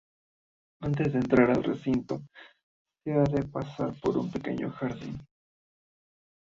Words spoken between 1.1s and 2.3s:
de entrar en el recinto